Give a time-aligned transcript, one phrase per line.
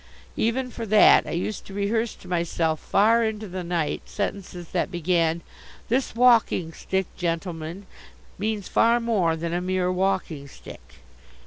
[0.35, 4.89] Even for that I used to rehearse to myself far into the night sentences that
[4.89, 5.41] began:
[5.89, 7.85] "This walking stick, gentleman,
[8.39, 10.95] means far more than a mere walking stick."